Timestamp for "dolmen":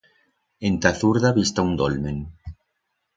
1.83-2.17